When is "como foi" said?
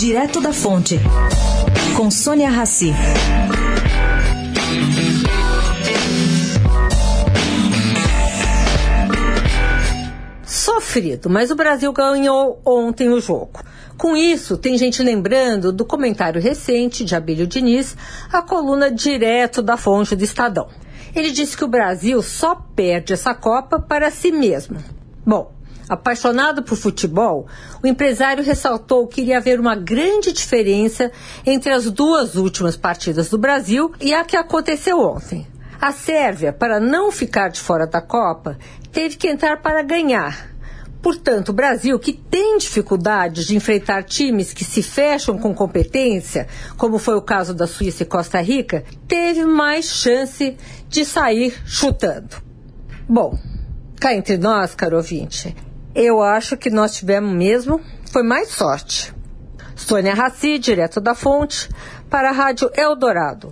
46.76-47.16